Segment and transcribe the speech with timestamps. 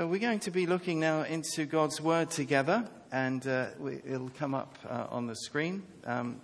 [0.00, 4.30] So we're going to be looking now into God's Word together, and uh, we, it'll
[4.30, 5.82] come up uh, on the screen.
[6.06, 6.40] Um,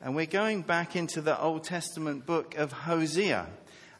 [0.00, 3.48] and we're going back into the Old Testament book of Hosea,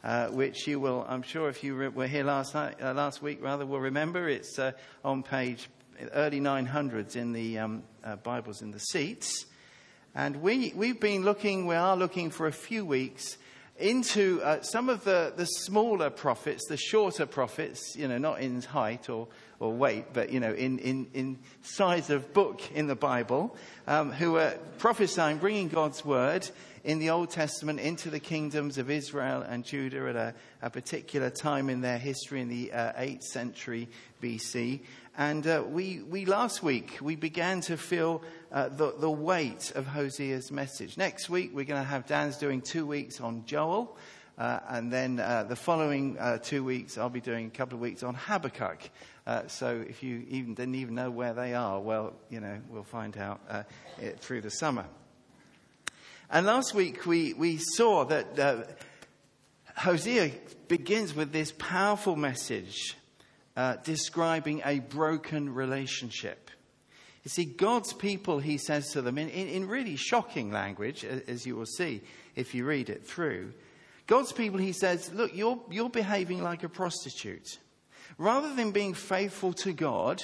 [0.04, 3.20] uh, which you will, I'm sure, if you re- were here last night, uh, last
[3.20, 4.28] week, rather, will remember.
[4.28, 4.70] It's uh,
[5.04, 5.68] on page
[6.12, 9.46] early 900s in the um, uh, Bibles in the seats.
[10.14, 13.38] And we, we've been looking, we are looking for a few weeks
[13.78, 18.62] into uh, some of the, the smaller prophets, the shorter prophets, you know, not in
[18.62, 19.26] height or,
[19.58, 23.56] or weight, but, you know, in, in, in size of book in the Bible,
[23.86, 26.48] um, who were prophesying, bringing God's word
[26.84, 31.30] in the Old Testament into the kingdoms of Israel and Judah at a, a particular
[31.30, 33.88] time in their history in the uh, 8th century
[34.22, 34.80] BC.
[35.16, 39.86] And uh, we, we last week, we began to feel uh, the, the weight of
[39.86, 40.96] Hosea's message.
[40.96, 43.96] Next week, we're going to have Dan's doing two weeks on Joel.
[44.36, 47.80] Uh, and then uh, the following uh, two weeks, I'll be doing a couple of
[47.80, 48.90] weeks on Habakkuk.
[49.24, 52.82] Uh, so if you even didn't even know where they are, well, you know, we'll
[52.82, 53.40] find out
[54.00, 54.84] it, through the summer.
[56.28, 58.80] And last week, we, we saw that
[59.76, 60.32] Hosea
[60.66, 62.96] begins with this powerful message
[63.56, 66.50] uh, describing a broken relationship.
[67.24, 71.46] You see, God's people, he says to them in, in, in, really shocking language, as
[71.46, 72.02] you will see
[72.36, 73.52] if you read it through.
[74.06, 77.58] God's people, he says, look, you're, you're behaving like a prostitute.
[78.18, 80.22] Rather than being faithful to God,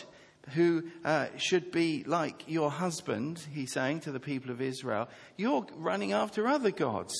[0.50, 5.66] who uh, should be like your husband, he's saying to the people of Israel, you're
[5.76, 7.14] running after other gods.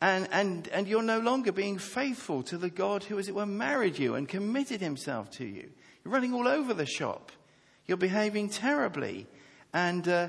[0.00, 3.46] And, and, and you're no longer being faithful to the God who, as it were,
[3.46, 5.70] married you and committed himself to you.
[6.04, 7.32] You're running all over the shop.
[7.86, 9.26] You're behaving terribly.
[9.74, 10.28] And uh,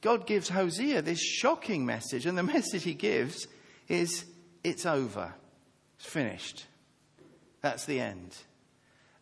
[0.00, 2.26] God gives Hosea this shocking message.
[2.26, 3.46] And the message he gives
[3.88, 4.24] is
[4.64, 5.32] it's over,
[5.98, 6.66] it's finished.
[7.60, 8.36] That's the end.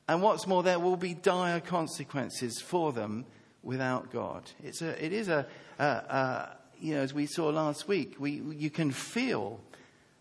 [0.09, 3.27] And what's more, there will be dire consequences for them
[3.63, 4.51] without God.
[4.65, 5.47] It's a, it is a,
[5.79, 9.61] a, a you know, as we saw last week, we, you can feel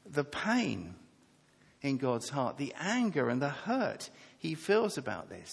[0.06, 0.96] the pain
[1.82, 5.52] in God's heart, the anger and the hurt he feels about this.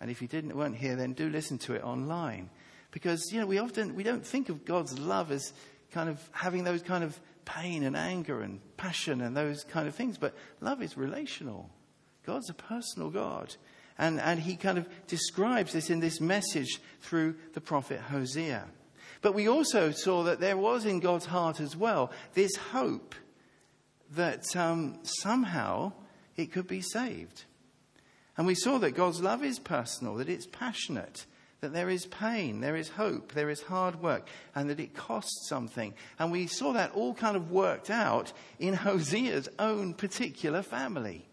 [0.00, 2.50] And if you didn't weren't here, then do listen to it online,
[2.90, 5.52] because you know we often we don't think of God's love as
[5.92, 9.94] kind of having those kind of pain and anger and passion and those kind of
[9.94, 11.70] things, but love is relational.
[12.24, 13.54] God's a personal God.
[13.98, 18.64] And, and he kind of describes this in this message through the prophet Hosea.
[19.22, 23.14] But we also saw that there was in God's heart as well this hope
[24.10, 25.92] that um, somehow
[26.36, 27.44] it could be saved.
[28.36, 31.26] And we saw that God's love is personal, that it's passionate,
[31.60, 35.48] that there is pain, there is hope, there is hard work, and that it costs
[35.48, 35.94] something.
[36.18, 41.28] And we saw that all kind of worked out in Hosea's own particular family.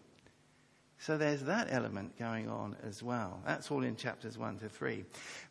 [1.00, 3.40] So there's that element going on as well.
[3.46, 5.04] That's all in chapters 1 to 3.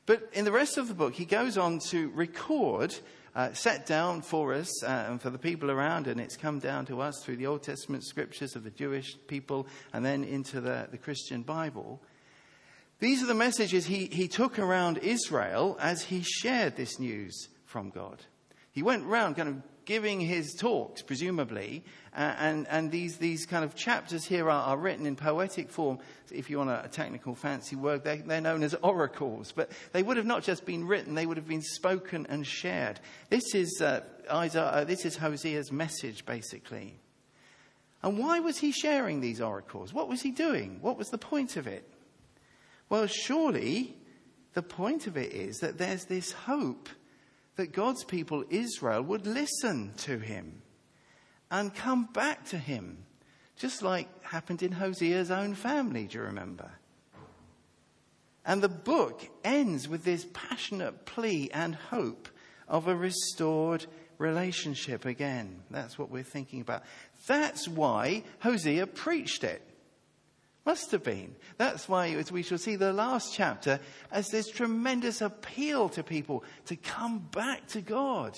[0.05, 2.95] But in the rest of the book, he goes on to record,
[3.33, 6.85] uh, set down for us uh, and for the people around, and it's come down
[6.85, 10.87] to us through the Old Testament scriptures of the Jewish people and then into the,
[10.91, 11.99] the Christian Bible.
[12.99, 17.89] These are the messages he, he took around Israel as he shared this news from
[17.89, 18.23] God.
[18.79, 21.83] He went around kind of giving his talks, presumably,
[22.15, 25.99] uh, and, and these, these kind of chapters here are, are written in poetic form.
[26.31, 29.51] If you want a, a technical fancy word, they, they're known as oracles.
[29.51, 33.01] But they would have not just been written, they would have been spoken and shared.
[33.29, 33.99] This is, uh,
[34.31, 36.97] Isaiah, uh, this is Hosea's message, basically.
[38.01, 39.93] And why was he sharing these oracles?
[39.93, 40.77] What was he doing?
[40.79, 41.85] What was the point of it?
[42.87, 43.97] Well, surely
[44.53, 46.87] the point of it is that there's this hope
[47.55, 50.61] that God's people, Israel, would listen to him
[51.51, 53.05] and come back to him,
[53.57, 56.71] just like happened in Hosea's own family, do you remember?
[58.45, 62.29] And the book ends with this passionate plea and hope
[62.67, 63.85] of a restored
[64.17, 65.61] relationship again.
[65.69, 66.83] That's what we're thinking about.
[67.27, 69.61] That's why Hosea preached it.
[70.69, 71.35] Must have been.
[71.57, 73.79] That's why, as we shall see the last chapter,
[74.11, 78.37] as this tremendous appeal to people to come back to God.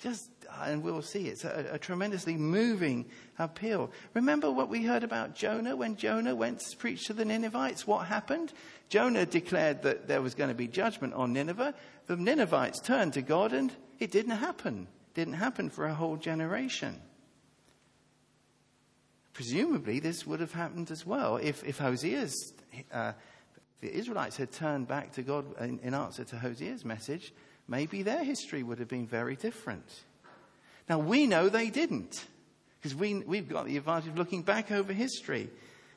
[0.00, 0.30] Just,
[0.62, 3.06] and we'll see, it's a, a, tremendously moving
[3.38, 3.92] appeal.
[4.14, 7.86] Remember what we heard about Jonah when Jonah went to preach to the Ninevites?
[7.86, 8.52] What happened?
[8.88, 11.72] Jonah declared that there was going to be judgment on Nineveh.
[12.08, 14.88] The Ninevites turned to God and it didn't happen.
[15.14, 17.00] Didn't happen for a whole generation.
[19.34, 22.52] Presumably, this would have happened as well if, if Hosea's,
[22.92, 23.12] uh,
[23.80, 27.34] the Israelites had turned back to God in, in answer to Hosea's message,
[27.66, 30.04] maybe their history would have been very different.
[30.88, 32.26] Now, we know they didn't,
[32.78, 35.50] because we, we've got the advantage of looking back over history.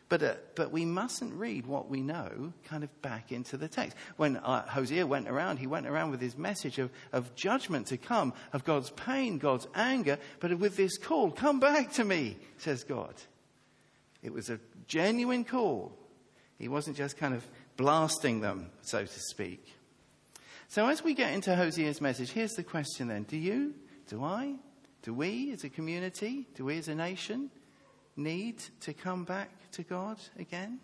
[0.09, 3.97] But, uh, but we mustn't read what we know kind of back into the text.
[4.15, 7.97] When uh, Hosea went around, he went around with his message of, of judgment to
[7.97, 12.85] come, of God's pain, God's anger, but with this call, come back to me, says
[12.85, 13.13] God.
[14.23, 15.91] It was a genuine call.
[16.57, 17.45] He wasn't just kind of
[17.75, 19.73] blasting them, so to speak.
[20.69, 23.23] So as we get into Hosea's message, here's the question then.
[23.23, 23.73] Do you,
[24.09, 24.55] do I,
[25.01, 27.51] do we as a community, do we as a nation
[28.15, 30.79] need to come back to God again?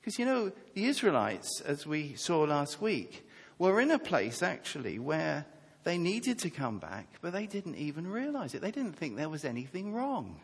[0.00, 3.28] Because you know, the Israelites, as we saw last week,
[3.58, 5.44] were in a place actually where
[5.84, 8.62] they needed to come back, but they didn't even realize it.
[8.62, 10.40] They didn't think there was anything wrong.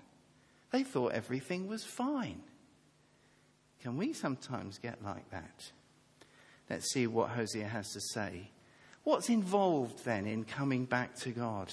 [0.71, 2.43] They thought everything was fine.
[3.81, 5.71] Can we sometimes get like that?
[6.69, 8.51] Let's see what Hosea has to say.
[9.05, 11.71] What's involved then in coming back to God?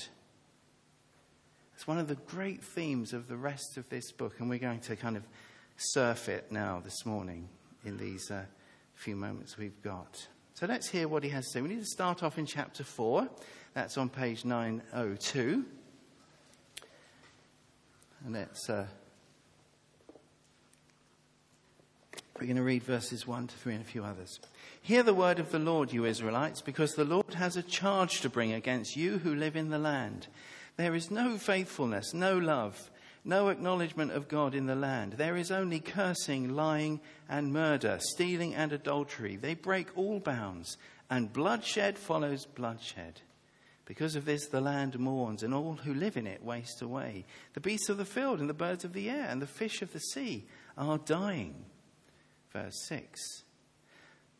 [1.82, 4.82] It's one of the great themes of the rest of this book, and we're going
[4.82, 5.24] to kind of
[5.78, 7.50] surf it now this morning
[7.84, 8.44] in these uh,
[8.94, 10.28] few moments we've got.
[10.54, 11.62] So let's hear what he has to say.
[11.62, 13.28] We need to start off in chapter 4.
[13.74, 15.66] That's on page 902.
[18.26, 18.70] And let's.
[18.70, 18.86] Uh,
[22.40, 24.40] we're going to read verses 1 to 3 and a few others.
[24.84, 28.30] Hear the word of the Lord, you Israelites, because the Lord has a charge to
[28.30, 30.28] bring against you who live in the land.
[30.82, 32.90] There is no faithfulness, no love,
[33.24, 35.14] no acknowledgement of God in the land.
[35.14, 39.36] There is only cursing, lying, and murder, stealing, and adultery.
[39.36, 43.22] They break all bounds, and bloodshed follows bloodshed.
[43.86, 47.26] Because of this, the land mourns, and all who live in it waste away.
[47.54, 49.94] The beasts of the field, and the birds of the air, and the fish of
[49.94, 50.48] the sea
[50.80, 51.64] are dying.
[52.52, 53.44] Verse 6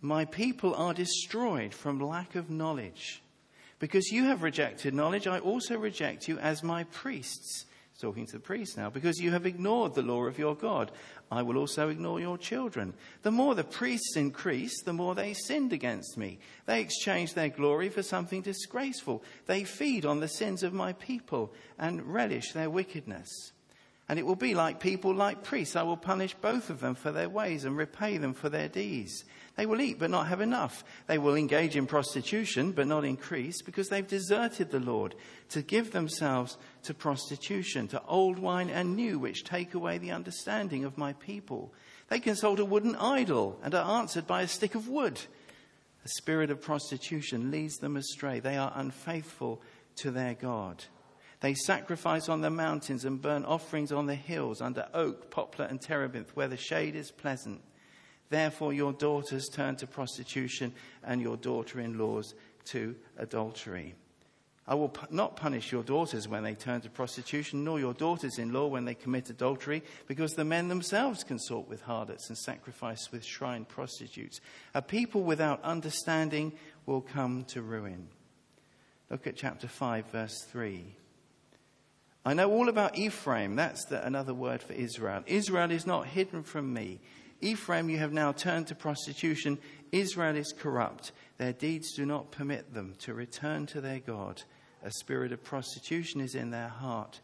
[0.02, 3.22] My people are destroyed from lack of knowledge.
[3.82, 7.66] Because you have rejected knowledge, I also reject you as my priests.
[7.92, 8.92] He's talking to the priests now.
[8.92, 10.92] Because you have ignored the law of your God,
[11.32, 12.94] I will also ignore your children.
[13.24, 16.38] The more the priests increased, the more they sinned against me.
[16.68, 19.24] They exchanged their glory for something disgraceful.
[19.48, 23.52] They feed on the sins of my people and relish their wickedness.
[24.08, 25.76] And it will be like people, like priests.
[25.76, 29.24] I will punish both of them for their ways and repay them for their deeds.
[29.58, 30.84] They will eat but not have enough.
[31.08, 35.16] They will engage in prostitution but not increase because they've deserted the Lord
[35.50, 40.86] to give themselves to prostitution, to old wine and new, which take away the understanding
[40.86, 41.74] of my people.
[42.08, 45.20] They consult a wooden idol and are answered by a stick of wood.
[46.04, 48.40] The spirit of prostitution leads them astray.
[48.40, 49.62] They are unfaithful
[49.98, 50.84] to their God.
[51.42, 55.82] They sacrifice on the mountains and burn offerings on the hills under oak, poplar, and
[55.82, 57.62] terebinth, where the shade is pleasant.
[58.32, 60.74] Therefore, your daughters turn to prostitution
[61.04, 62.34] and your daughter in laws
[62.70, 63.94] to adultery.
[64.66, 68.54] I will not punish your daughters when they turn to prostitution, nor your daughters in
[68.54, 73.26] law when they commit adultery, because the men themselves consort with harlots and sacrifice with
[73.26, 74.40] shrine prostitutes.
[74.74, 76.54] A people without understanding
[76.86, 78.08] will come to ruin.
[79.10, 80.86] Look at chapter 5, verse 3.
[82.24, 83.58] I know all about Ephraim.
[83.58, 85.24] That's the, another word for Israel.
[85.26, 87.02] Israel is not hidden from me.
[87.42, 89.58] Ephraim, you have now turned to prostitution.
[89.92, 91.12] Israel is corrupt.
[91.38, 94.44] Their deeds do not permit them to return to their God.
[94.84, 97.20] A spirit of prostitution is in their heart.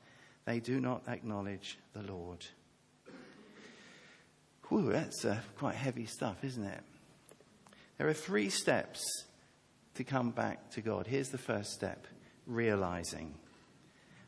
[0.46, 2.46] They do not acknowledge the Lord.
[4.69, 6.81] Whew, that's uh, quite heavy stuff, isn't it?
[7.97, 9.02] There are three steps
[9.95, 11.07] to come back to God.
[11.07, 12.06] Here's the first step
[12.45, 13.33] realizing.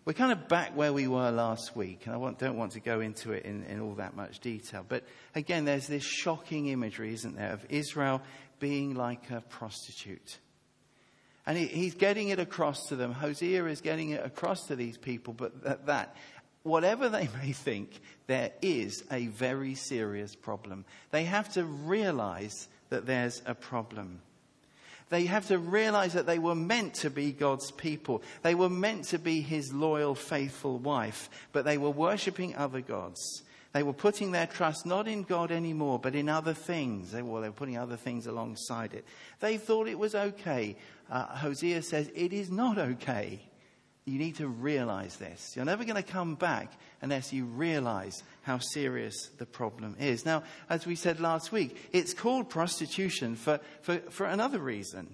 [0.09, 2.79] We're kind of back where we were last week, and I want, don't want to
[2.79, 4.83] go into it in, in all that much detail.
[4.89, 5.03] But
[5.35, 8.23] again, there's this shocking imagery, isn't there, of Israel
[8.59, 10.39] being like a prostitute.
[11.45, 13.11] And he, he's getting it across to them.
[13.11, 16.15] Hosea is getting it across to these people, but that, that
[16.63, 20.85] whatever they may think, there is a very serious problem.
[21.11, 24.21] They have to realize that there's a problem.
[25.09, 28.21] They have to realize that they were meant to be God's people.
[28.43, 33.43] They were meant to be his loyal, faithful wife, but they were worshipping other gods.
[33.71, 37.11] They were putting their trust not in God anymore, but in other things.
[37.11, 39.05] They they were putting other things alongside it.
[39.39, 40.75] They thought it was okay.
[41.09, 43.41] Uh, Hosea says it is not okay.
[44.09, 45.55] You need to realize this.
[45.55, 50.25] You're never going to come back unless you realize how serious the problem is.
[50.25, 55.07] Now, as we said last week, it's called prostitution for, for, for another reason.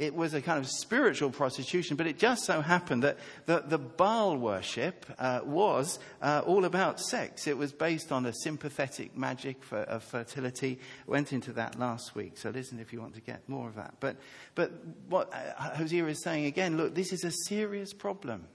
[0.00, 3.76] It was a kind of spiritual prostitution, but it just so happened that the, the
[3.76, 7.46] Baal worship uh, was uh, all about sex.
[7.46, 10.78] It was based on a sympathetic magic for, of fertility.
[11.06, 13.92] Went into that last week, so listen if you want to get more of that.
[14.00, 14.16] But,
[14.54, 14.72] but
[15.10, 18.46] what uh, Hosea is saying again, look, this is a serious problem.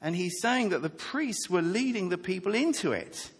[0.00, 3.32] And he's saying that the priests were leading the people into it.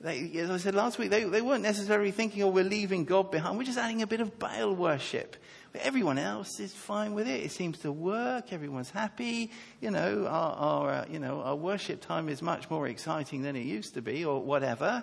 [0.00, 3.30] they, as I said last week, they, they weren't necessarily thinking, oh, we're leaving God
[3.30, 3.58] behind.
[3.58, 5.36] We're just adding a bit of Baal worship.
[5.74, 7.42] But everyone else is fine with it.
[7.42, 8.52] It seems to work.
[8.52, 9.50] Everyone's happy.
[9.80, 13.56] You know, our, our uh, you know, our worship time is much more exciting than
[13.56, 15.02] it used to be, or whatever.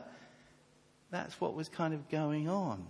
[1.09, 2.87] That's what was kind of going on.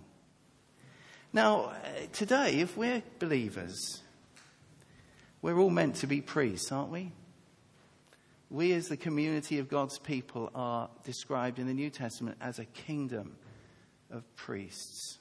[1.32, 1.74] Now, uh,
[2.12, 4.00] today, if we're believers,
[5.40, 7.10] we're all meant to be priests, aren't we?
[8.48, 12.64] We, as the community of God's people, are described in the New Testament as a
[12.64, 13.34] kingdom
[14.08, 15.18] of priests.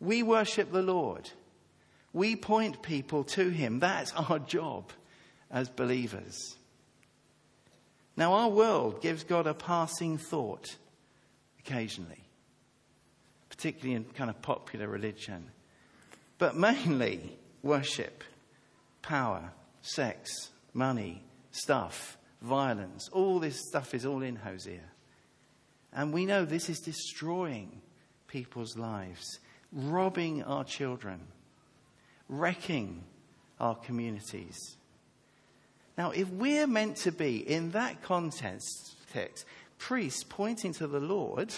[0.00, 1.30] We worship the Lord.
[2.16, 3.80] We point people to Him.
[3.80, 4.90] That's our job
[5.50, 6.56] as believers.
[8.16, 10.76] Now, our world gives God a passing thought
[11.58, 12.24] occasionally,
[13.50, 15.50] particularly in kind of popular religion,
[16.38, 18.24] but mainly worship,
[19.02, 20.30] power, sex,
[20.72, 23.10] money, stuff, violence.
[23.12, 24.88] All this stuff is all in Hosea.
[25.92, 27.82] And we know this is destroying
[28.26, 29.38] people's lives,
[29.70, 31.20] robbing our children
[32.28, 33.04] wrecking
[33.60, 34.76] our communities.
[35.96, 38.96] Now, if we're meant to be in that context,
[39.78, 41.54] priests pointing to the Lord,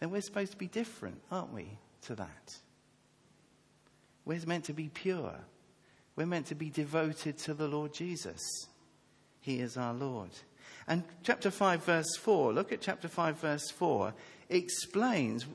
[0.00, 2.56] then we're supposed to be different, aren't we, to that?
[4.24, 5.34] We're meant to be pure.
[6.16, 8.40] We're meant to be devoted to the Lord Jesus.
[9.40, 10.30] He is our Lord.
[10.86, 14.14] And chapter 5, verse 4, look at chapter 5, verse 4,
[14.48, 15.46] explains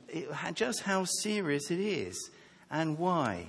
[0.54, 2.30] just how serious it is
[2.70, 3.46] and why.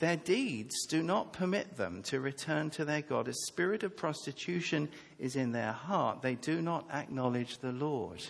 [0.00, 3.28] Their deeds do not permit them to return to their God.
[3.28, 6.22] A spirit of prostitution is in their heart.
[6.22, 8.22] They do not acknowledge the Lord.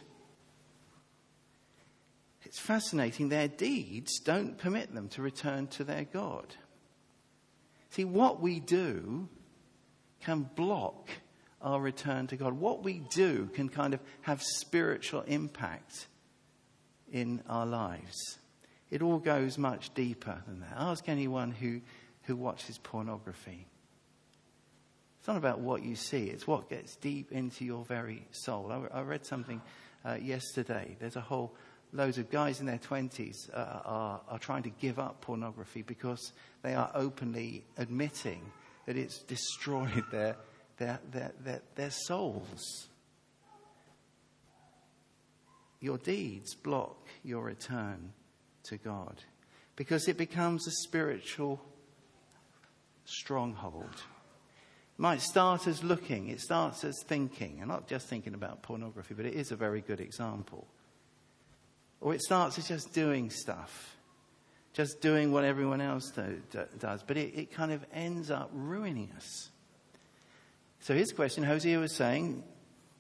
[2.42, 3.28] It's fascinating.
[3.28, 6.54] Their deeds don't permit them to return to their God.
[7.90, 9.28] See, what we do
[10.20, 11.08] can block
[11.60, 12.52] our return to God.
[12.52, 16.08] What we do can kind of have spiritual impact
[17.10, 18.38] in our lives.
[18.94, 20.74] It all goes much deeper than that.
[20.76, 21.80] Ask anyone who,
[22.22, 23.66] who watches pornography.
[25.18, 28.70] It's not about what you see, it's what gets deep into your very soul.
[28.70, 29.60] I, I read something
[30.04, 30.96] uh, yesterday.
[31.00, 31.56] There's a whole
[31.92, 36.32] loads of guys in their 20s uh, are, are trying to give up pornography because
[36.62, 38.42] they are openly admitting
[38.86, 40.36] that it's destroyed their,
[40.76, 42.86] their, their, their, their souls.
[45.80, 48.12] Your deeds block your return
[48.64, 49.22] to God
[49.76, 51.60] because it becomes a spiritual
[53.04, 53.94] stronghold.
[53.94, 59.14] It might start as looking, it starts as thinking, and not just thinking about pornography,
[59.14, 60.66] but it is a very good example.
[62.00, 63.96] Or it starts as just doing stuff,
[64.72, 68.50] just doing what everyone else do, do, does, but it, it kind of ends up
[68.52, 69.50] ruining us.
[70.80, 72.44] So his question, Hosea was saying,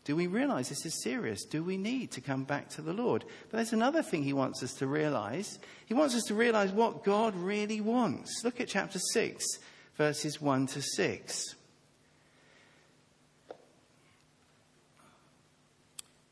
[0.04, 1.44] do we realize this is serious?
[1.44, 3.24] Do we need to come back to the Lord?
[3.50, 5.58] But there's another thing he wants us to realize.
[5.86, 8.42] He wants us to realize what God really wants.
[8.44, 9.44] Look at chapter 6,
[9.96, 11.54] verses 1 to 6.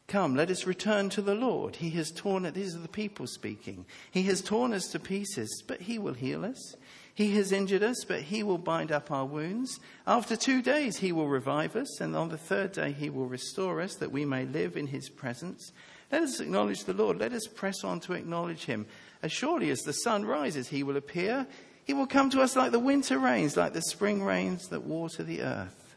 [0.06, 1.76] Come, let us return to the Lord.
[1.76, 2.52] He has torn it.
[2.52, 3.86] These are the people speaking.
[4.10, 6.76] He has torn us to pieces, but he will heal us.
[7.14, 9.78] He has injured us, but he will bind up our wounds.
[10.06, 13.80] After two days, he will revive us, and on the third day, he will restore
[13.82, 15.72] us, that we may live in his presence.
[16.10, 17.18] Let us acknowledge the Lord.
[17.18, 18.86] Let us press on to acknowledge him.
[19.22, 21.46] As surely as the sun rises, he will appear.
[21.84, 25.22] He will come to us like the winter rains, like the spring rains that water
[25.22, 25.96] the earth.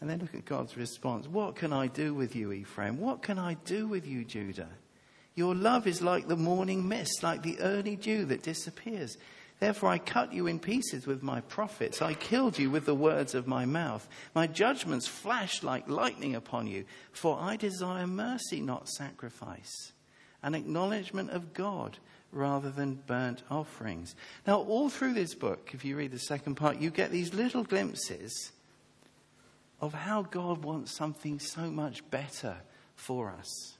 [0.00, 1.28] And then look at God's response.
[1.28, 2.98] What can I do with you, Ephraim?
[2.98, 4.68] What can I do with you, Judah?
[5.34, 9.16] Your love is like the morning mist, like the early dew that disappears.
[9.62, 12.02] Therefore, I cut you in pieces with my prophets.
[12.02, 14.08] I killed you with the words of my mouth.
[14.34, 16.84] My judgments flashed like lightning upon you.
[17.12, 19.92] For I desire mercy, not sacrifice,
[20.42, 21.98] an acknowledgement of God
[22.32, 24.16] rather than burnt offerings.
[24.48, 27.62] Now, all through this book, if you read the second part, you get these little
[27.62, 28.50] glimpses
[29.80, 32.56] of how God wants something so much better
[32.96, 33.76] for us.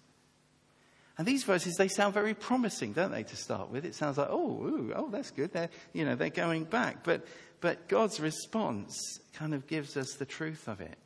[1.23, 3.85] And these verses, they sound very promising, don't they, to start with?
[3.85, 5.53] It sounds like, oh, ooh, oh, that's good.
[5.53, 7.05] They're, you know, they're going back.
[7.05, 7.25] But,
[7.61, 10.99] but God's response kind of gives us the truth of it.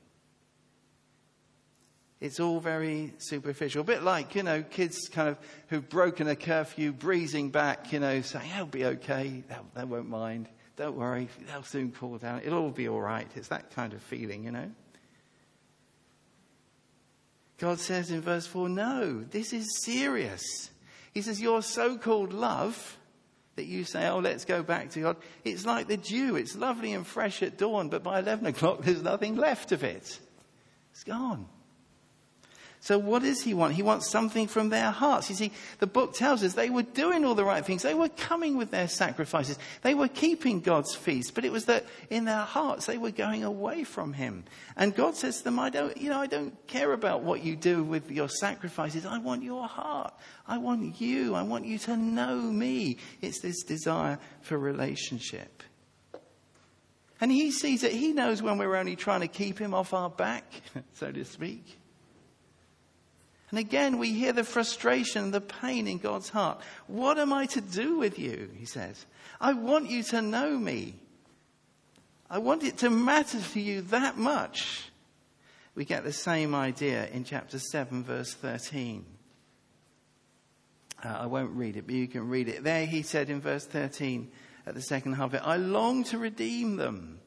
[2.19, 3.83] It's all very superficial.
[3.83, 8.01] A bit like, you know, kids kind of who've broken a curfew, breezing back, you
[8.01, 9.43] know, saying, it'll be okay.
[9.47, 10.49] They'll, they won't mind.
[10.77, 11.29] Don't worry.
[11.47, 12.41] They'll soon cool down.
[12.43, 13.29] It'll all be all right.
[13.35, 14.71] It's that kind of feeling, you know.
[17.59, 20.71] God says in verse 4, no, this is serious.
[21.13, 22.99] He says, Your so called love
[23.57, 26.37] that you say, oh, let's go back to God, it's like the dew.
[26.37, 30.21] It's lovely and fresh at dawn, but by 11 o'clock, there's nothing left of it.
[30.93, 31.47] It's gone.
[32.81, 33.75] So what does he want?
[33.75, 35.29] He wants something from their hearts.
[35.29, 37.83] You see, the book tells us they were doing all the right things.
[37.83, 39.59] They were coming with their sacrifices.
[39.83, 43.43] They were keeping God's feast, but it was that in their hearts they were going
[43.43, 44.45] away from him.
[44.77, 47.57] And God says to them, I don't, you know, I don't care about what you
[47.57, 49.05] do with your sacrifices.
[49.05, 50.15] I want your heart.
[50.47, 51.35] I want you.
[51.35, 52.99] I want you to know me.
[53.21, 55.63] It's this desire for relationship.
[57.21, 57.93] And he sees it.
[57.93, 60.45] He knows when we're only trying to keep him off our back,
[60.95, 61.79] so to speak.
[63.51, 66.61] And again, we hear the frustration, the pain in God's heart.
[66.89, 68.51] What am I to do with you?
[68.57, 69.07] He says.
[69.41, 70.95] I want you to know me.
[72.29, 74.91] I want it to matter to you that much.
[75.77, 79.05] We get the same idea in chapter 7, verse 13.
[81.05, 82.65] Uh, I won't read it, but you can read it.
[82.65, 84.29] There he said in verse 13
[84.67, 87.21] at the second half of it, I long to redeem them.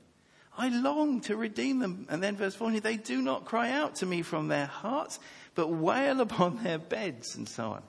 [0.58, 2.08] I long to redeem them.
[2.10, 5.20] And then verse 14, they do not cry out to me from their hearts
[5.56, 7.84] but wail upon their beds and so on.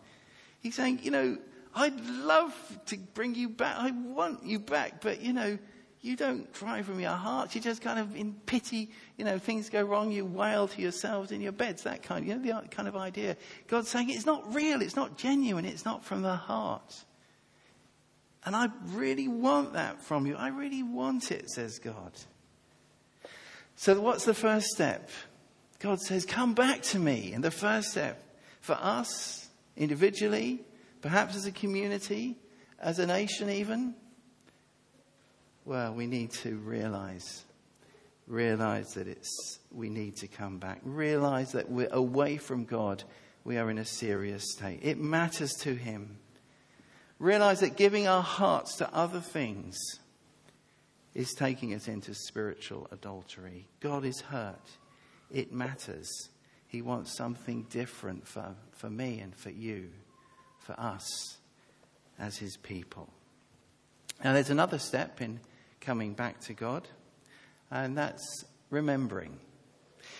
[0.60, 1.38] He's saying, you know,
[1.74, 2.54] I'd love
[2.86, 3.76] to bring you back.
[3.78, 5.58] I want you back, but you know,
[6.02, 7.54] you don't cry from your heart.
[7.54, 10.10] You just kind of in pity, you know, things go wrong.
[10.10, 11.82] You wail to yourselves in your beds.
[11.82, 13.36] That kind, you know, the kind of idea.
[13.68, 14.80] God's saying it's not real.
[14.80, 15.66] It's not genuine.
[15.66, 17.04] It's not from the heart.
[18.44, 20.36] And I really want that from you.
[20.36, 22.12] I really want it, says God.
[23.76, 25.10] So what's the first step?
[25.80, 27.32] God says, Come back to me.
[27.32, 28.22] And the first step
[28.60, 30.60] for us, individually,
[31.00, 32.36] perhaps as a community,
[32.78, 33.94] as a nation, even,
[35.64, 37.44] well, we need to realize,
[38.26, 40.80] realize that it's, we need to come back.
[40.84, 43.02] Realize that we're away from God.
[43.42, 44.80] We are in a serious state.
[44.82, 46.18] It matters to Him.
[47.18, 49.78] Realize that giving our hearts to other things
[51.14, 53.66] is taking us into spiritual adultery.
[53.80, 54.60] God is hurt
[55.30, 56.08] it matters.
[56.66, 59.90] He wants something different for, for me and for you,
[60.60, 61.38] for us
[62.18, 63.08] as his people.
[64.22, 65.40] Now, there's another step in
[65.80, 66.86] coming back to God,
[67.70, 69.38] and that's remembering.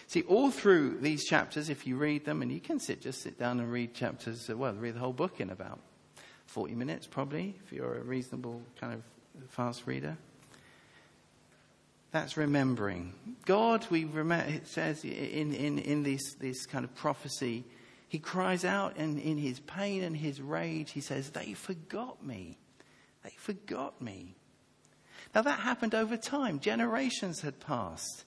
[0.06, 3.38] See, all through these chapters, if you read them, and you can sit, just sit
[3.38, 5.80] down and read chapters, well, read the whole book in about
[6.46, 9.02] 40 minutes, probably, if you're a reasonable kind of
[9.50, 10.16] fast reader.
[12.12, 13.14] That's remembering.
[13.46, 17.64] God, we remember, it says in, in, in this, this kind of prophecy,
[18.08, 22.58] he cries out in, in his pain and his rage, he says, They forgot me.
[23.22, 24.34] They forgot me.
[25.34, 26.58] Now that happened over time.
[26.58, 28.24] Generations had passed.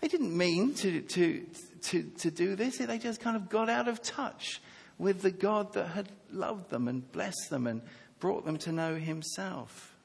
[0.00, 1.46] They didn't mean to, to,
[1.82, 2.78] to, to do this.
[2.78, 4.60] They just kind of got out of touch
[4.98, 7.82] with the God that had loved them and blessed them and
[8.20, 9.95] brought them to know himself.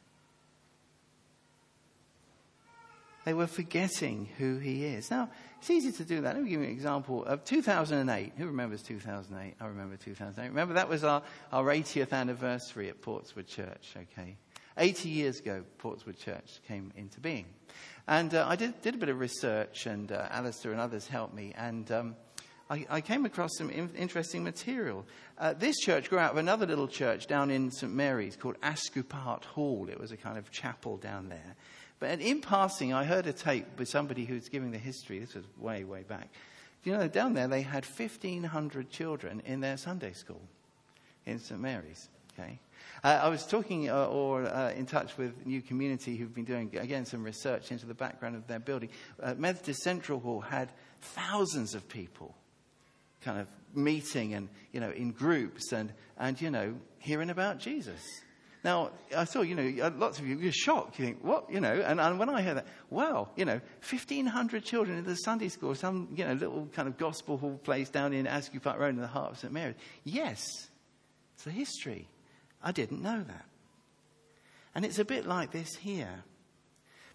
[3.24, 5.12] They were forgetting who he is.
[5.12, 5.30] Now,
[5.60, 6.36] it's easy to do that.
[6.36, 8.34] Let me give you an example of 2008.
[8.36, 9.56] Who remembers 2008?
[9.60, 10.48] I remember 2008.
[10.48, 14.38] Remember, that was our, our 80th anniversary at Portswood Church, okay?
[14.78, 17.46] 80 years ago, Portswood Church came into being.
[18.08, 21.36] And uh, I did, did a bit of research, and uh, Alistair and others helped
[21.36, 21.54] me.
[21.56, 22.16] And um,
[22.72, 25.06] I, I, came across some in, interesting material.
[25.38, 29.46] Uh, this church grew out of another little church down in St Mary's called Ascupart
[29.46, 29.90] Hall.
[29.90, 31.56] It was a kind of chapel down there.
[32.02, 35.20] But in passing, I heard a tape with somebody who was giving the history.
[35.20, 36.30] This was way, way back.
[36.84, 40.42] You know, down there they had 1,500 children in their Sunday school
[41.28, 41.62] in St.
[41.62, 42.10] Mary's.
[42.34, 42.58] Okay.
[43.04, 46.76] Uh, I was talking uh, or uh, in touch with New Community who've been doing,
[46.76, 48.90] again, some research into the background of their building.
[49.22, 52.34] Uh, Methodist Central Hall had thousands of people
[53.24, 58.02] kind of meeting and, you know, in groups and, and you know, hearing about Jesus.
[58.64, 61.00] Now, I saw, you know, lots of you, you're shocked.
[61.00, 61.52] You think, what?
[61.52, 65.16] You know, and, and when I heard that, wow, you know, 1,500 children in the
[65.16, 68.90] Sunday school, some, you know, little kind of gospel hall place down in Ascupart Road
[68.90, 69.52] in the heart of St.
[69.52, 69.76] Mary's.
[70.04, 70.46] Yes,
[71.34, 72.08] it's the history.
[72.64, 73.46] I didn't know that.
[74.76, 76.24] And it's a bit like this here.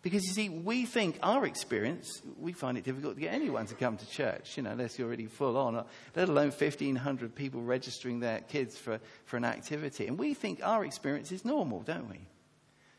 [0.07, 3.75] Because you see, we think our experience, we find it difficult to get anyone to
[3.75, 8.21] come to church, you know, unless you're already full on, let alone 1,500 people registering
[8.21, 10.07] their kids for, for an activity.
[10.07, 12.21] And we think our experience is normal, don't we?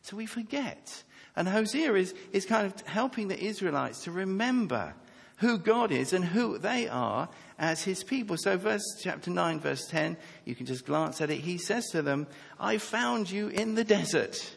[0.01, 1.01] So we forget.
[1.37, 4.93] And Hosea is, is kind of helping the Israelites to remember
[5.37, 8.35] who God is and who they are as his people.
[8.37, 11.39] So verse chapter 9 verse 10, you can just glance at it.
[11.39, 12.27] He says to them,
[12.59, 14.56] I found you in the desert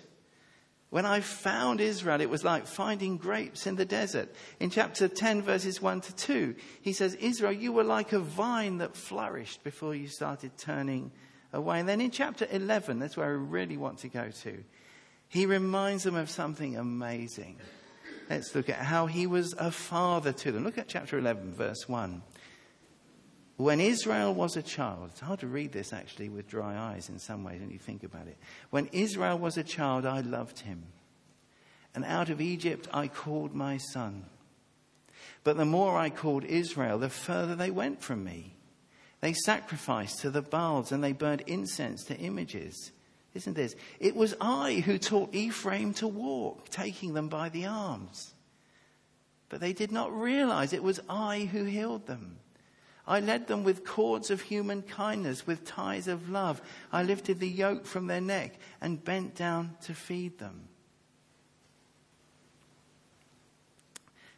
[0.90, 4.28] when I found Israel, it was like finding grapes in the desert.
[4.58, 8.78] In chapter 10, verses 1 to 2, he says, Israel, you were like a vine
[8.78, 11.12] that flourished before you started turning
[11.52, 11.78] away.
[11.78, 14.64] And then in chapter 11, that's where I really want to go to,
[15.28, 17.58] he reminds them of something amazing.
[18.28, 20.64] Let's look at how he was a father to them.
[20.64, 22.20] Look at chapter 11, verse 1.
[23.60, 27.18] When Israel was a child, it's hard to read this actually with dry eyes in
[27.18, 28.38] some ways when you think about it.
[28.70, 30.84] When Israel was a child, I loved him.
[31.94, 34.24] And out of Egypt I called my son.
[35.44, 38.54] But the more I called Israel, the further they went from me.
[39.20, 42.92] They sacrificed to the Baals and they burned incense to images.
[43.34, 43.76] Isn't this?
[43.98, 48.32] It was I who taught Ephraim to walk, taking them by the arms.
[49.50, 52.38] But they did not realize it was I who healed them.
[53.10, 56.62] I led them with cords of human kindness, with ties of love.
[56.92, 60.68] I lifted the yoke from their neck and bent down to feed them.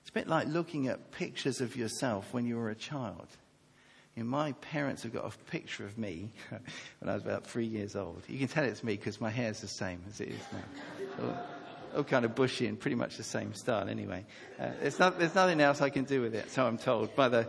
[0.00, 3.26] It's a bit like looking at pictures of yourself when you were a child.
[4.16, 6.32] You know, my parents have got a picture of me
[7.00, 8.22] when I was about three years old.
[8.26, 11.26] You can tell it's me because my hair's the same as it is now.
[11.26, 11.46] all,
[11.96, 14.24] all, kind of bushy and pretty much the same style anyway.
[14.58, 17.48] Uh, not, there's nothing else I can do with it, so I'm told by the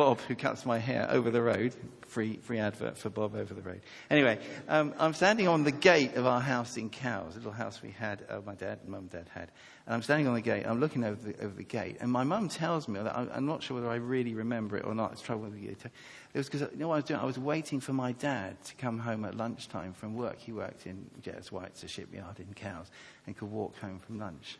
[0.00, 1.74] Bob, who cuts my hair over the road.
[2.06, 3.82] Free, free advert for Bob over the road.
[4.08, 7.82] Anyway, um, I'm standing on the gate of our house in Cowes, a little house
[7.82, 9.50] we had, uh, my dad and mum and dad had.
[9.84, 12.24] And I'm standing on the gate, I'm looking over the, over the gate, and my
[12.24, 15.12] mum tells me that I'm, I'm, not sure whether I really remember it or not.
[15.12, 15.72] It's trouble with you.
[15.72, 15.90] It
[16.32, 17.20] was because, you know what I was doing?
[17.20, 20.38] I was waiting for my dad to come home at lunchtime from work.
[20.38, 21.32] He worked in J.
[21.32, 21.52] S.
[21.52, 22.90] White's, a shipyard in Cowes,
[23.26, 24.56] and could walk home from lunch.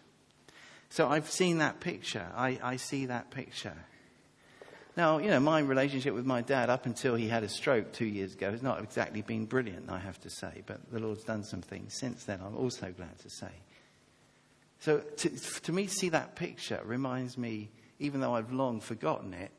[0.90, 2.26] So I've seen that picture.
[2.37, 3.87] I, I see that picture.
[4.96, 8.07] Now, you know, my relationship with my dad up until he had a stroke two
[8.07, 11.44] years ago has not exactly been brilliant, I have to say, but the Lord's done
[11.44, 13.53] some things since then, I'm also glad to say.
[14.81, 19.50] So to, to me see that picture reminds me, even though I've long forgotten it,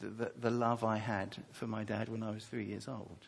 [0.00, 3.18] the, the, the love I had for my dad when I was three years old.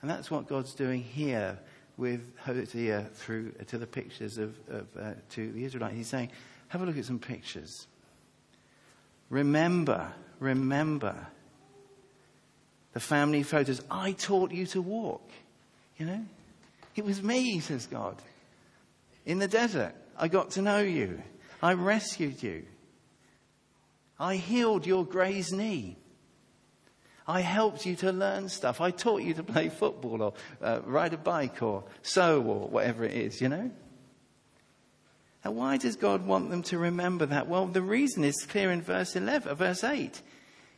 [0.00, 1.58] And that's what God's doing here
[1.96, 5.96] with Hosea through to the pictures of, of uh, to the Israelites.
[5.96, 6.30] He's saying,
[6.68, 7.86] have a look at some pictures.
[9.28, 11.14] Remember, remember
[12.92, 13.82] the family photos.
[13.90, 15.28] I taught you to walk.
[15.98, 16.24] You know?
[16.94, 18.16] It was me, says God.
[19.24, 21.22] In the desert, I got to know you.
[21.62, 22.64] I rescued you.
[24.18, 25.96] I healed your grazed knee.
[27.28, 28.80] I helped you to learn stuff.
[28.80, 33.04] I taught you to play football or uh, ride a bike or sew or whatever
[33.04, 33.70] it is, you know?
[35.46, 37.46] Now, why does God want them to remember that?
[37.46, 40.20] Well, the reason is clear in verse 11, verse 8.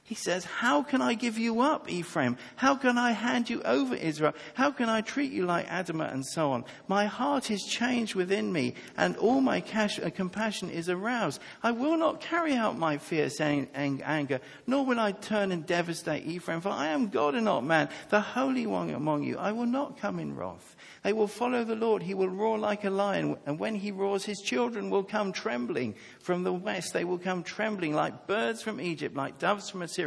[0.09, 2.39] He says, How can I give you up, Ephraim?
[2.57, 4.33] How can I hand you over, Israel?
[4.55, 6.65] How can I treat you like Admah and so on?
[6.89, 11.43] My heart is changed within me, and all my cash, uh, compassion is aroused.
[11.63, 15.67] I will not carry out my fierce ang- ang- anger, nor will I turn and
[15.67, 19.37] devastate Ephraim, for I am God and not man, the Holy One among you.
[19.37, 20.75] I will not come in wrath.
[21.03, 22.03] They will follow the Lord.
[22.03, 25.95] He will roar like a lion, and when he roars, his children will come trembling.
[26.21, 29.98] From the west, they will come trembling like birds from Egypt, like doves from Assyria.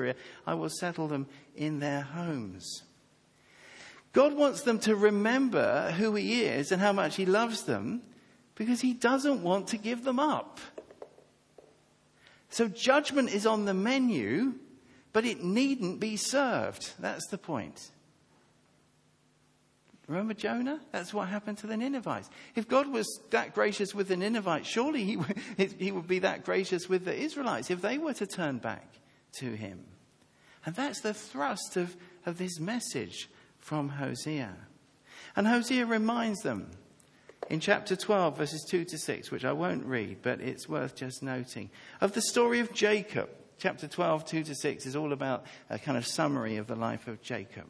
[0.46, 2.84] I will settle them in their homes.
[4.14, 8.02] God wants them to remember who he is and how much he loves them
[8.56, 10.60] because he doesn't want to give them up.
[12.50, 14.56] So judgment is on the menu,
[15.14, 16.94] but it needn't be served.
[17.00, 17.92] That's the point.
[20.08, 20.82] Remember Jonah?
[20.92, 22.30] That's what happened to the Ninevites.
[22.54, 25.18] If God was that gracious with the Ninevites, surely he,
[25.80, 29.00] he would be that gracious with the Israelites if they were to turn back
[29.34, 29.86] to him.
[30.65, 34.56] And that's the thrust of, of this message from Hosea.
[35.36, 36.72] And Hosea reminds them
[37.50, 41.24] in chapter 12, verses 2 to 6, which I won't read, but it's worth just
[41.24, 43.30] noting, of the story of Jacob.
[43.58, 47.08] Chapter 12, 2 to 6 is all about a kind of summary of the life
[47.08, 47.67] of Jacob.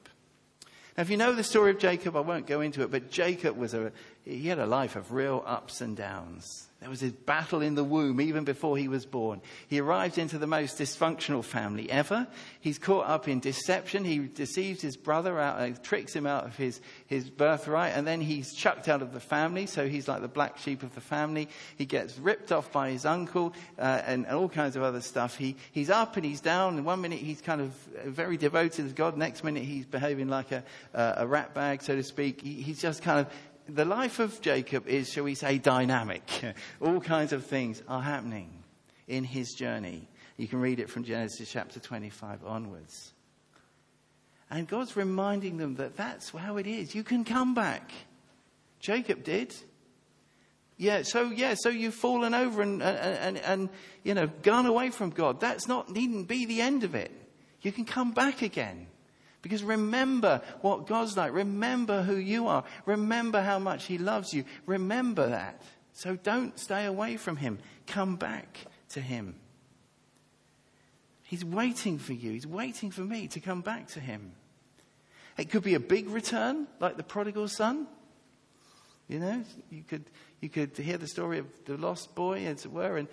[0.97, 3.57] Now, if you know the story of Jacob, I won't go into it, but Jacob
[3.57, 3.91] was a,
[4.23, 6.67] he had a life of real ups and downs.
[6.81, 9.39] There was his battle in the womb even before he was born.
[9.67, 12.25] He arrived into the most dysfunctional family ever.
[12.59, 14.03] He's caught up in deception.
[14.03, 18.19] He deceives his brother out, uh, tricks him out of his, his birthright, and then
[18.19, 19.67] he's chucked out of the family.
[19.67, 21.49] So he's like the black sheep of the family.
[21.77, 25.37] He gets ripped off by his uncle uh, and, and, all kinds of other stuff.
[25.37, 26.77] He, he's up and he's down.
[26.77, 27.73] And one minute he's kind of
[28.05, 29.17] very devoted to God.
[29.17, 30.63] Next minute he's behaving like a,
[30.95, 32.41] uh, a rat bag, so to speak.
[32.41, 33.31] He, he's just kind of
[33.73, 36.23] the life of Jacob is, shall we say, dynamic.
[36.81, 38.51] All kinds of things are happening
[39.07, 40.07] in his journey.
[40.37, 43.13] You can read it from Genesis chapter 25 onwards.
[44.49, 46.93] And God's reminding them that that's how it is.
[46.93, 47.91] You can come back.
[48.79, 49.55] Jacob did.
[50.77, 53.69] Yeah, so yeah, so you've fallen over and, and, and, and
[54.03, 55.39] you know, gone away from God.
[55.39, 57.11] That's not, needn't be the end of it.
[57.61, 58.87] You can come back again.
[59.41, 61.33] Because remember what God's like.
[61.33, 62.63] Remember who you are.
[62.85, 64.45] Remember how much He loves you.
[64.65, 65.61] Remember that.
[65.93, 67.59] So don't stay away from Him.
[67.87, 69.35] Come back to Him.
[71.31, 72.31] He's waiting for you.
[72.31, 74.33] He's waiting for me to come back to him.
[75.37, 77.87] It could be a big return, like the prodigal son.
[79.07, 80.03] You know, you could,
[80.41, 83.07] you could hear the story of the lost boy, as it were, and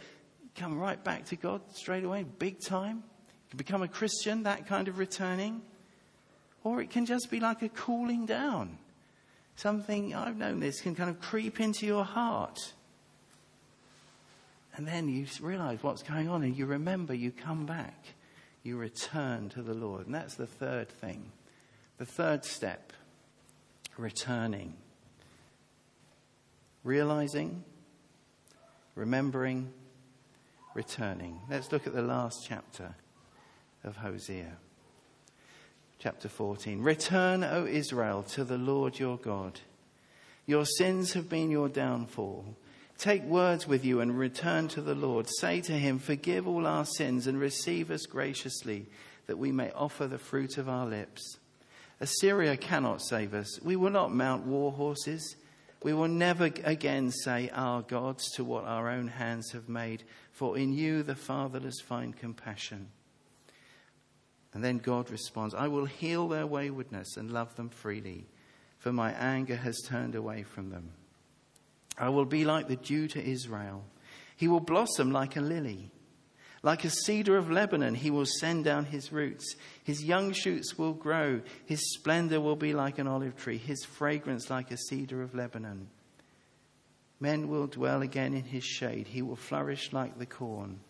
[0.57, 3.05] come right back to God straight away, big time.
[3.53, 5.63] You become a Christian, that kind of returning.
[6.65, 8.79] Or it can just be like a cooling down.
[9.57, 12.59] Something, I've known this, can kind of creep into your heart.
[14.77, 18.15] And then you realize what's going on and you remember, you come back,
[18.63, 20.07] you return to the Lord.
[20.07, 21.33] And that's the third thing.
[21.99, 22.93] The third step
[23.97, 24.75] returning.
[26.85, 27.65] Realizing,
[28.95, 29.73] remembering,
[30.75, 31.41] returning.
[31.51, 32.95] Let's look at the last chapter
[33.83, 34.57] of Hosea.
[36.01, 36.81] Chapter 14.
[36.81, 39.59] Return, O Israel, to the Lord your God.
[40.47, 42.45] Your sins have been your downfall.
[42.99, 45.29] Take words with you and return to the Lord.
[45.29, 48.87] Say to him, Forgive all our sins and receive us graciously,
[49.27, 51.39] that we may offer the fruit of our lips.
[52.01, 53.61] Assyria cannot save us.
[53.61, 55.35] We will not mount war horses.
[55.83, 60.57] We will never again say, Our gods, to what our own hands have made, for
[60.57, 62.91] in you the fatherless find compassion.
[64.59, 68.27] And then God responds, I will heal their waywardness and love them freely,
[68.79, 70.91] for my anger has turned away from them.
[71.97, 73.85] I will be like the dew to Israel.
[74.35, 75.93] He will blossom like a lily.
[76.65, 79.55] Like a cedar of Lebanon, he will send down his roots.
[79.85, 81.41] His young shoots will grow.
[81.65, 85.87] His splendor will be like an olive tree, his fragrance like a cedar of Lebanon.
[87.21, 89.07] Men will dwell again in his shade.
[89.07, 90.81] He will flourish like the corn.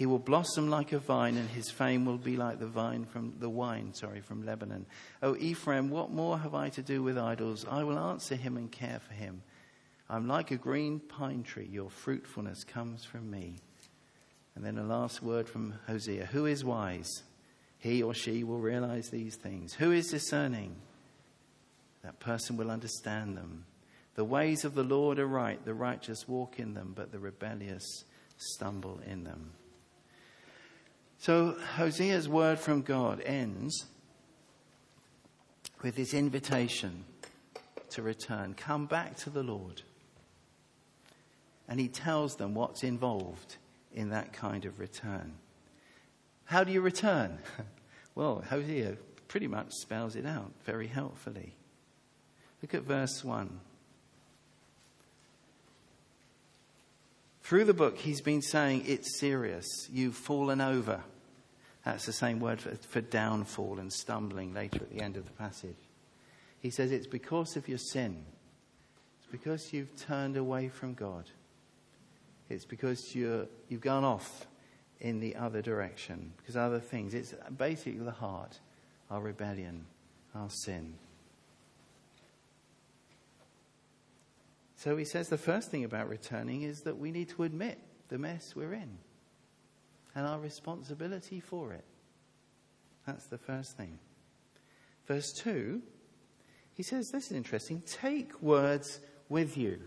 [0.00, 3.34] He will blossom like a vine, and his fame will be like the vine from
[3.38, 4.86] the wine, sorry, from Lebanon.
[5.22, 7.66] O Ephraim, what more have I to do with idols?
[7.70, 9.42] I will answer him and care for him.
[10.08, 11.68] I'm like a green pine tree.
[11.70, 13.56] Your fruitfulness comes from me.
[14.54, 17.22] And then a last word from Hosea Who is wise?
[17.76, 19.74] He or she will realize these things.
[19.74, 20.76] Who is discerning?
[22.04, 23.66] That person will understand them.
[24.14, 25.62] The ways of the Lord are right.
[25.62, 27.84] The righteous walk in them, but the rebellious
[28.38, 29.50] stumble in them.
[31.20, 33.84] So Hosea's word from God ends
[35.82, 37.04] with this invitation
[37.90, 38.54] to return.
[38.54, 39.82] Come back to the Lord
[41.68, 43.56] and he tells them what's involved
[43.92, 45.34] in that kind of return.
[46.46, 47.38] How do you return?
[48.14, 48.96] well, Hosea
[49.28, 51.52] pretty much spells it out very helpfully.
[52.62, 53.60] Look at verse 1.
[57.42, 59.66] Through the book, he's been saying, It's serious.
[59.92, 61.02] You've fallen over.
[61.90, 65.32] That's the same word for, for, downfall and stumbling later at the end of the
[65.32, 65.76] passage.
[66.60, 68.26] He says, It's because of your sin.
[69.18, 71.24] It's because you've turned away from God.
[72.48, 74.46] It's because you're, you've gone off
[75.00, 77.12] in the other direction, because other things.
[77.12, 78.60] It's basically the heart,
[79.10, 79.84] our rebellion,
[80.32, 80.94] our sin.
[84.76, 88.18] So he says the first thing about returning is that we need to admit the
[88.18, 88.98] mess we're in
[90.14, 91.84] and our responsibility for it.
[93.06, 93.98] That's the first thing.
[95.06, 95.80] Verse 2,
[96.74, 97.82] he says, This is interesting.
[97.86, 99.80] Take words with you.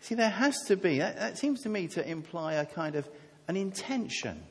[0.00, 3.08] See, there has to be, that, that seems to me to imply a kind of
[3.48, 4.42] an intention.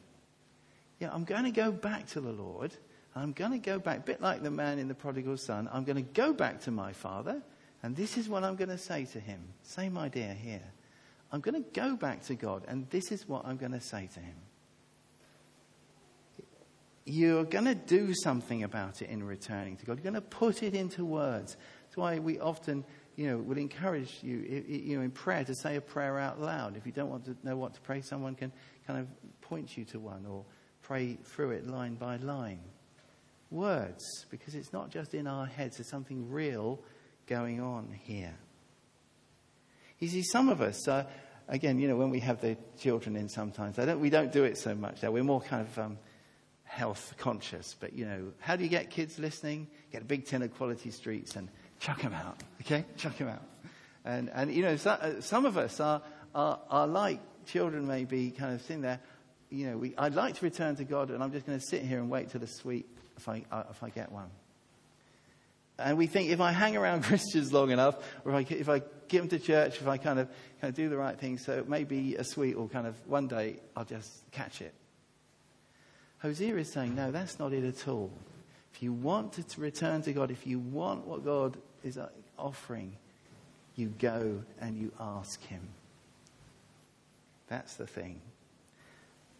[0.99, 2.73] Yeah, I'm going to go back to the Lord.
[3.15, 5.69] I'm going to go back, a bit like the man in the prodigal son.
[5.71, 7.43] I'm going to go back to my father,
[7.83, 9.41] and this is what I'm going to say to him.
[9.61, 10.63] Same idea here.
[11.33, 14.07] I'm going to go back to God, and this is what I'm going to say
[14.13, 14.35] to him.
[17.05, 19.97] You're going to do something about it in returning to God.
[19.97, 21.57] You're going to put it into words.
[21.83, 25.75] That's why we often you know, would encourage you, you know, in prayer to say
[25.75, 26.77] a prayer out loud.
[26.77, 28.51] If you don't want to know what to pray, someone can
[28.85, 29.07] kind of
[29.41, 30.45] point you to one or
[30.83, 32.59] pray through it line by line.
[33.49, 36.79] Words, because it's not just in our heads, there's something real
[37.27, 38.35] going on here.
[40.03, 41.05] You see, some of us, uh,
[41.47, 44.57] again, you know, when we have the children in sometimes, don't, we don't do it
[44.57, 45.01] so much.
[45.01, 45.97] We're more kind of um,
[46.65, 47.73] health conscious.
[47.79, 49.67] But, you know, how do you get kids listening?
[49.93, 51.47] Get a big tin of quality streets and
[51.79, 52.43] chuck them out.
[52.61, 52.83] Okay?
[52.97, 53.43] Chuck them out.
[54.03, 56.01] And, and you know, so, uh, some of us are,
[56.35, 58.99] are, are like children maybe kind of sitting there,
[59.49, 61.81] you know, we, I'd like to return to God and I'm just going to sit
[61.81, 64.31] here and wait till the sweet if I, uh, if I get one.
[65.79, 68.81] And we think if I hang around Christians long enough, or if I, if I
[69.07, 70.27] get them to church, if I kind of,
[70.61, 73.57] kind of do the right thing, so maybe a sweet or kind of one day
[73.75, 74.73] I'll just catch it.
[76.21, 78.11] Hosea is saying, no, that's not it at all.
[78.73, 82.95] If you want to return to God, if you want what God is uh, offering,
[83.75, 85.67] you go and you ask Him.
[87.47, 88.21] That's the thing.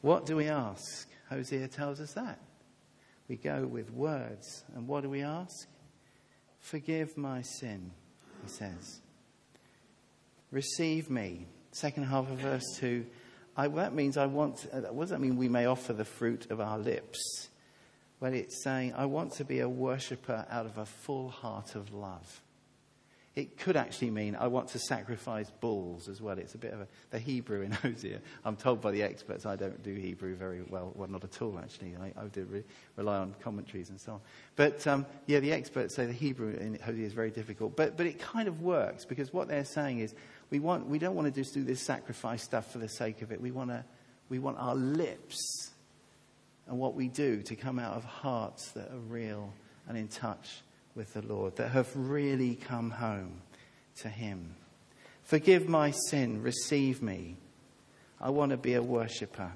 [0.02, 1.08] What do we ask?
[1.30, 2.39] Hosea tells us that.
[3.28, 4.63] We go with words.
[4.76, 5.67] And what do we ask?
[6.60, 7.91] Forgive my sin,
[8.43, 9.02] he says.
[10.53, 11.47] Receive me.
[11.71, 13.03] Second half of verse 2.
[13.57, 15.35] I, that means I want, uh, what does that mean?
[15.35, 17.49] We may offer the fruit of our lips.
[18.19, 21.91] Well, it's saying, I want to be a worshipper out of a full heart of
[21.91, 22.39] love.
[23.35, 26.37] It could actually mean I want to sacrifice bulls as well.
[26.37, 28.19] It's a bit of a, the Hebrew in Hosea.
[28.45, 30.91] I'm told by the experts I don't do Hebrew very well.
[30.93, 31.95] Well, not at all, actually.
[31.99, 32.63] I, I do re-
[32.95, 34.21] rely on commentaries and so on.
[34.55, 37.75] But um, yeah, the experts say the Hebrew in Hosea is very difficult.
[37.75, 40.13] But, but it kind of works because what they're saying is
[40.49, 43.32] we, want, we don't want to just do this sacrifice stuff for the sake of
[43.32, 43.41] it.
[43.41, 43.84] We want, to,
[44.29, 45.71] we want our lips
[46.67, 49.53] and what we do to come out of hearts that are real
[49.88, 50.62] and in touch
[50.95, 53.41] with the Lord, that have really come home
[53.97, 54.56] to Him.
[55.23, 57.38] Forgive my sin, receive me.
[58.21, 59.51] I want to be a worshipper.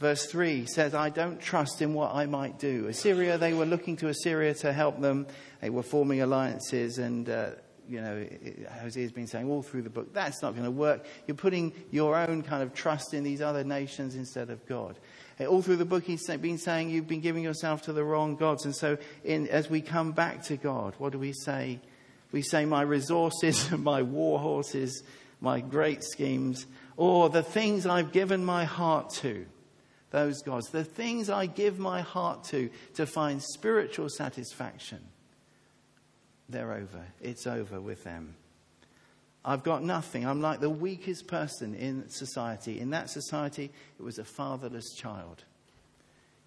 [0.00, 2.88] Verse 3 says, I don't trust in what I might do.
[2.88, 5.26] Assyria, they were looking to Assyria to help them.
[5.60, 7.50] They were forming alliances, and, uh,
[7.88, 8.26] you know,
[8.82, 11.04] Hosea's been saying all through the book, that's not going to work.
[11.26, 14.98] You're putting your own kind of trust in these other nations instead of God.
[15.38, 18.36] Eh, all through the book, he's been saying you've been giving yourself to the wrong
[18.36, 18.64] gods.
[18.64, 21.80] And so, in, as we come back to God, what do we say?
[22.32, 25.02] We say, My resources, my war horses,
[25.40, 26.66] my great schemes,
[26.96, 29.46] or the things I've given my heart to,
[30.10, 35.00] those gods, the things I give my heart to to find spiritual satisfaction,
[36.48, 37.04] they're over.
[37.20, 38.36] It's over with them.
[39.44, 40.26] I've got nothing.
[40.26, 42.80] I'm like the weakest person in society.
[42.80, 45.44] In that society, it was a fatherless child.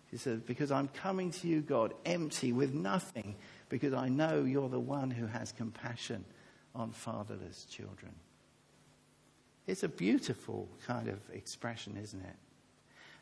[0.10, 3.36] He said, Because I'm coming to you, God, empty with nothing,
[3.70, 6.26] because I know you're the one who has compassion
[6.74, 8.14] on fatherless children.
[9.68, 12.36] It's a beautiful kind of expression, isn't it?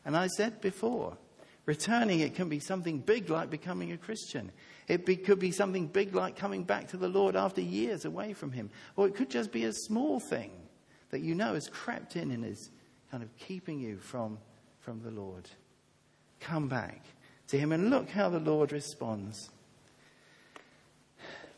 [0.04, 1.18] And I said before,
[1.66, 4.50] returning it can be something big like becoming a Christian.
[4.88, 8.32] It be, could be something big like coming back to the Lord after years away
[8.32, 8.70] from Him.
[8.94, 10.52] Or it could just be a small thing
[11.10, 12.70] that you know has crept in and is
[13.10, 14.38] kind of keeping you from,
[14.80, 15.48] from the Lord.
[16.38, 17.04] Come back
[17.48, 19.50] to Him and look how the Lord responds.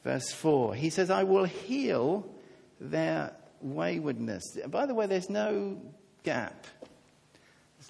[0.04, 2.26] Verse 4 He says, I will heal
[2.80, 4.56] their waywardness.
[4.68, 5.78] By the way, there's no
[6.22, 6.66] gap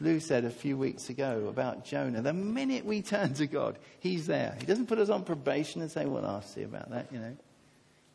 [0.01, 4.27] Lou said a few weeks ago about Jonah, the minute we turn to God, He's
[4.27, 4.57] there.
[4.61, 7.37] He doesn't put us on probation and say, well, I'll see about that, you know.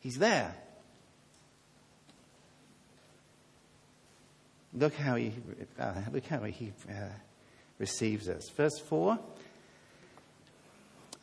[0.00, 0.54] He's there.
[4.72, 5.32] Look how He,
[5.78, 6.94] uh, look how he uh,
[7.78, 8.48] receives us.
[8.50, 9.18] Verse 4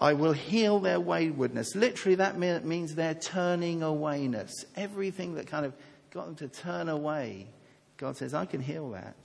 [0.01, 1.75] I will heal their waywardness.
[1.75, 4.51] Literally, that means their turning awayness.
[4.75, 5.73] Everything that kind of
[6.11, 7.45] got them to turn away,
[7.97, 9.15] God says, I can heal that.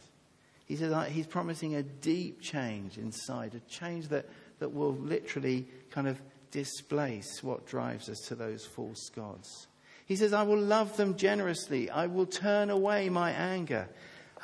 [0.66, 4.26] He says he's promising a deep change inside, a change that,
[4.58, 9.68] that will literally kind of displace what drives us to those false gods.
[10.06, 11.88] He says, I will love them generously.
[11.88, 13.88] I will turn away my anger.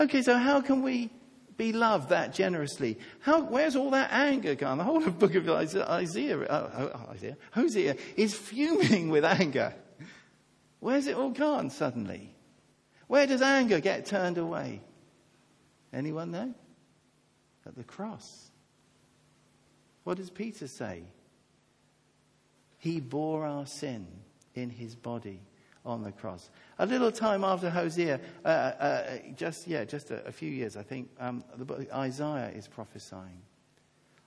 [0.01, 1.11] Okay, so how can we
[1.57, 2.99] be loved that generously?
[3.21, 4.79] How, where's all that anger gone?
[4.79, 9.75] The whole of book of Isaiah, Isaiah, uh, Isaiah, Hosea is fuming with anger.
[10.79, 12.35] Where's it all gone suddenly?
[13.09, 14.81] Where does anger get turned away?
[15.93, 16.55] Anyone know?
[17.67, 18.51] At the cross.
[20.05, 21.05] What does Peter say?
[22.79, 24.07] He bore our sin
[24.55, 25.41] in his body
[25.85, 26.51] on the cross.
[26.79, 30.83] A little time after Hosea, uh, uh, just yeah, just a, a, few years, I
[30.83, 33.43] think, um, the book Isaiah is prophesying.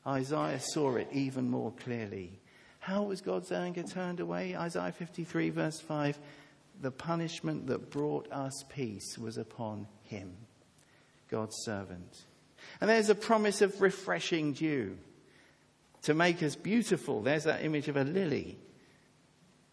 [0.07, 2.39] Isaiah saw it even more clearly.
[2.79, 4.55] How was God's anger turned away?
[4.55, 6.19] Isaiah 53, verse 5
[6.81, 10.35] The punishment that brought us peace was upon him.
[11.29, 12.23] God's servant.
[12.81, 14.97] And there's a promise of refreshing dew
[16.03, 17.21] to make us beautiful.
[17.21, 18.57] There's that image of a lily,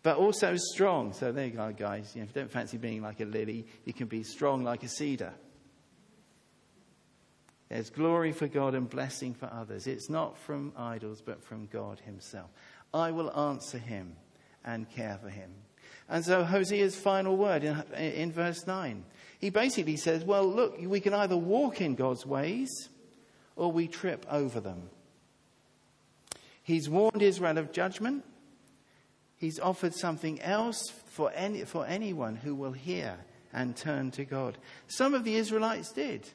[0.03, 1.13] but also strong.
[1.13, 2.13] So there you go, guys.
[2.15, 4.83] You know, if you don't fancy being like a lily, you can be strong like
[4.83, 5.33] a cedar.
[7.69, 9.87] There's glory for God and blessing for others.
[9.87, 12.51] It's not from idols, but from God Himself.
[12.93, 14.17] I will answer Him
[14.65, 15.51] and care for Him.
[16.09, 19.05] And so Hosea's final word in, in verse 9
[19.43, 22.71] he basically says, well, look, we can either walk in God's ways
[23.57, 24.89] or we trip over them.
[26.63, 28.25] He's warned Israel of judgment.
[29.37, 33.19] He's offered something else for, any, for anyone who will hear
[33.53, 34.59] and turn to God.
[34.87, 36.31] Some of the Israelites did,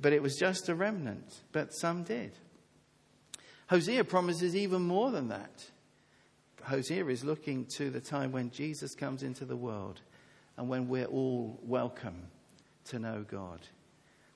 [0.00, 2.30] but it was just a remnant, but some did.
[3.66, 5.64] Hosea promises even more than that.
[6.62, 10.00] Hosea is looking to the time when Jesus comes into the world
[10.56, 12.28] and when we're all welcome
[12.86, 13.60] to know God.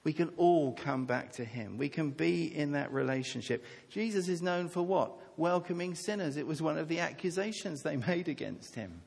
[0.04, 1.78] We can all come back to Him.
[1.78, 3.64] We can be in that relationship.
[3.90, 5.12] Jesus is known for what?
[5.36, 6.36] Welcoming sinners.
[6.36, 9.02] It was one of the accusations they made against Him.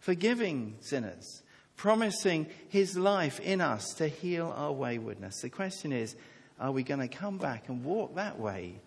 [0.00, 1.42] Forgiving sinners,
[1.76, 5.40] promising His life in us to heal our waywardness.
[5.40, 6.14] The question is
[6.60, 8.80] are we going to come back and walk that way,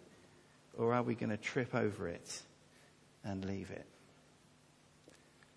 [0.78, 2.41] or are we going to trip over it
[3.24, 3.88] and leave it?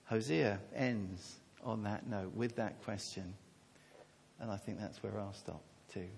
[0.08, 3.34] Hosea ends on that note with that question.
[4.40, 6.08] And I think that's where I'll stop too.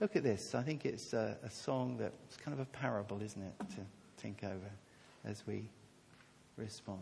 [0.00, 0.54] Look at this.
[0.54, 3.80] I think it's a, a song that's kind of a parable, isn't it, to
[4.18, 4.70] think over
[5.24, 5.68] as we
[6.56, 7.00] respond.